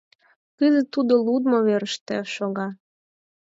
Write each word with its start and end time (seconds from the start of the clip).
Кызыт 0.57 0.87
тудо 0.93 1.13
лудмо 1.25 1.59
верыште 1.67 2.15
шога 2.35 2.67